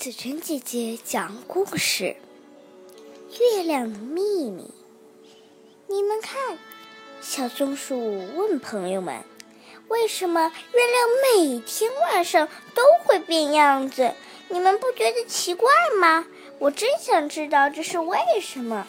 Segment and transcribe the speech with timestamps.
[0.00, 2.16] 紫晨姐姐讲故事：
[3.38, 4.72] 月亮的秘密。
[5.88, 6.56] 你们看，
[7.20, 7.98] 小松鼠
[8.34, 9.22] 问朋友们
[9.88, 10.40] ：“为什么
[10.72, 14.14] 月亮每天晚上都会变样子？
[14.48, 16.24] 你们不觉得奇怪吗？
[16.58, 18.86] 我真想知道这是为什么。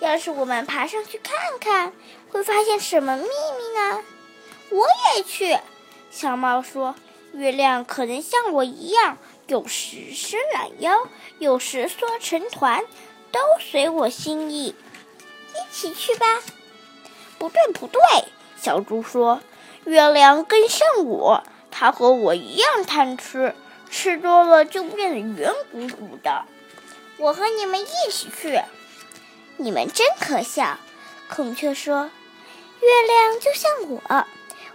[0.00, 1.92] 要是我们爬上去看看，
[2.30, 4.02] 会发现什么秘密呢？”
[4.72, 5.58] 我也去。
[6.10, 6.94] 小猫说
[7.34, 9.18] ：“月亮可能像我一样。”
[9.50, 11.08] 有时伸懒腰，
[11.40, 12.84] 有时缩成团，
[13.32, 14.76] 都随我心意。
[15.48, 16.24] 一起去吧。
[17.36, 18.00] 不对，不对，
[18.56, 19.40] 小猪说
[19.82, 23.56] ：“月亮更像我，它和我一样贪吃，
[23.90, 26.44] 吃多了就变得圆鼓鼓的。”
[27.18, 28.62] 我和你们一起去。
[29.56, 30.78] 你们真可笑。
[31.28, 32.08] 孔雀说
[32.80, 34.26] ：“月亮就像我，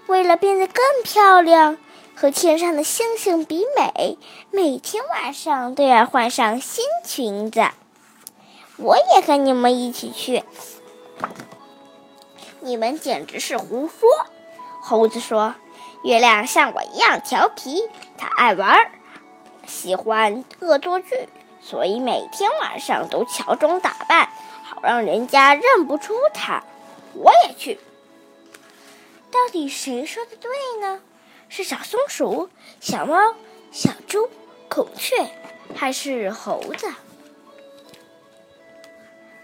[0.08, 1.78] 为了变得更漂亮。”
[2.16, 4.18] 和天上的星星比美，
[4.50, 7.62] 每天晚上都要换上新裙子。
[8.78, 10.44] 我也和你们一起去。
[12.62, 14.10] 你们简直是胡说！
[14.82, 15.56] 猴子说
[16.06, 17.84] ：“月亮像我一样调皮，
[18.18, 18.92] 它爱玩，
[19.68, 21.28] 喜欢恶作剧，
[21.62, 24.30] 所以每天晚上都乔装打扮，
[24.64, 26.64] 好让人家认不出它。”
[27.14, 27.80] 我也去。
[29.32, 30.50] 到底谁说的对
[30.80, 31.02] 呢？
[31.50, 33.36] 是小松鼠、小猫、
[33.72, 34.30] 小猪、
[34.70, 35.16] 孔雀，
[35.76, 36.94] 还是猴子？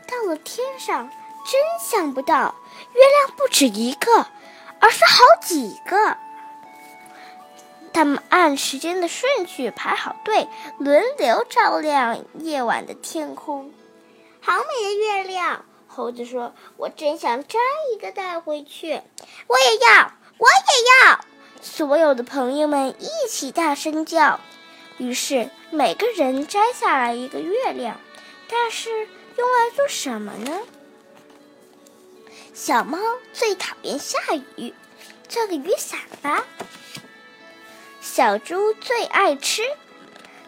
[0.07, 2.55] 到了天上，真想不到，
[2.93, 4.27] 月亮不止一个，
[4.79, 6.17] 而是好几个。
[7.93, 10.47] 他们按时间的顺序排好队，
[10.79, 13.71] 轮流照亮夜晚的天空。
[14.41, 15.65] 好美的月亮！
[15.87, 17.59] 猴子说：“我真想摘
[17.93, 19.01] 一个带回去。”
[19.47, 21.19] 我也要，我也要。
[21.61, 24.39] 所有的朋友们一起大声叫，
[24.97, 27.99] 于是每个人摘下来一个月亮，
[28.49, 28.89] 但是
[29.37, 30.59] 用来做什么呢？
[32.53, 32.97] 小猫
[33.31, 34.17] 最讨厌下
[34.55, 34.73] 雨，
[35.29, 36.45] 做个雨伞吧。
[38.01, 39.61] 小猪最爱吃，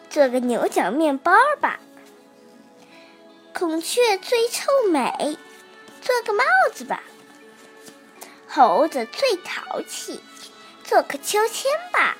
[0.09, 1.31] 做个牛角面包
[1.61, 1.79] 吧。
[3.53, 5.37] 孔雀最臭美，
[6.01, 7.03] 做个帽子吧。
[8.47, 10.19] 猴子最淘气。
[10.83, 12.17] 做个秋千吧。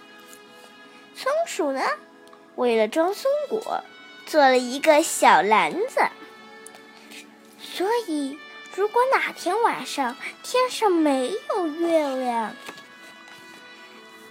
[1.16, 1.82] 松鼠呢？
[2.56, 3.84] 为了装松果，
[4.26, 6.02] 做了一个小篮子。
[7.60, 8.38] 所以，
[8.76, 12.56] 如果哪天晚上天上没有月亮，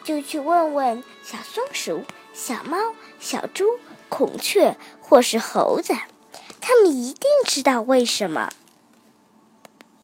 [0.05, 5.95] 就去问问小松鼠、小猫、小猪、孔雀或是猴子，
[6.61, 8.53] 他们一定知道为什么。